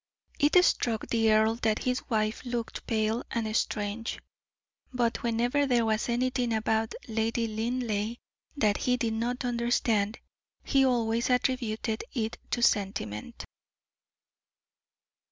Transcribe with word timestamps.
It 0.39 0.55
struck 0.65 1.07
the 1.09 1.31
earl 1.31 1.53
that 1.57 1.83
his 1.83 2.09
wife 2.09 2.43
looked 2.43 2.87
pale 2.87 3.23
and 3.29 3.55
strange; 3.55 4.17
but 4.91 5.21
whenever 5.21 5.67
there 5.67 5.85
was 5.85 6.09
anything 6.09 6.53
about 6.53 6.95
Lady 7.07 7.45
Linleigh 7.47 8.15
that 8.57 8.77
he 8.77 8.97
did 8.97 9.13
not 9.13 9.45
understand, 9.45 10.17
he 10.63 10.83
always 10.83 11.29
attributed 11.29 12.03
it 12.15 12.39
to 12.49 12.63
sentiment. 12.63 13.45